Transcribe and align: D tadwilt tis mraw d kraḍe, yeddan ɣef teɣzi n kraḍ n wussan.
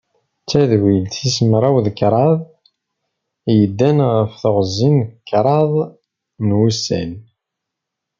D 0.43 0.45
tadwilt 0.49 1.11
tis 1.15 1.37
mraw 1.51 1.75
d 1.85 1.87
kraḍe, 1.97 2.39
yeddan 3.57 3.97
ɣef 4.13 4.31
teɣzi 4.41 4.89
n 4.97 4.97
kraḍ 5.29 5.71
n 6.45 6.49
wussan. 6.57 7.11